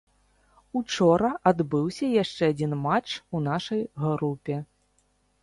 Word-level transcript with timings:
Учора 0.79 1.29
адбыўся 1.51 2.09
яшчэ 2.23 2.49
адзін 2.55 2.73
матч 2.87 3.09
у 3.37 3.43
нашай 3.51 3.85
групе. 4.07 4.59